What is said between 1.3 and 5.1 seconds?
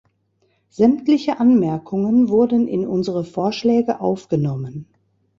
Anmerkungen wurden in unsere Vorschläge aufgenommen.